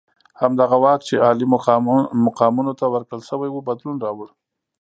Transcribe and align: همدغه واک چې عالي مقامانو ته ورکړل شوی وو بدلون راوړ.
همدغه 0.41 0.77
واک 0.83 0.99
چې 1.07 1.15
عالي 1.25 1.45
مقامانو 2.27 2.73
ته 2.79 2.85
ورکړل 2.93 3.21
شوی 3.29 3.49
وو 3.51 3.65
بدلون 3.67 3.95
راوړ. 4.05 4.27